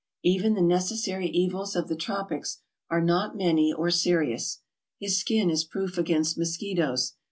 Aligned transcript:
Even 0.23 0.55
the 0.55 0.63
necessary 0.63 1.27
evils 1.27 1.75
of 1.75 1.87
the 1.87 1.95
tropics 1.95 2.63
are 2.89 3.03
not 3.03 3.37
many 3.37 3.71
or 3.71 3.91
serious. 3.91 4.63
His 4.99 5.19
skin 5.19 5.51
is 5.51 5.63
proof 5.63 5.95
against 5.95 6.39
mosquitoes. 6.39 7.13